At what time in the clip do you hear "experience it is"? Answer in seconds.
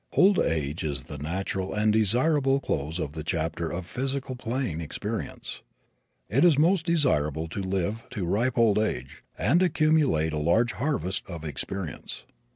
4.81-6.57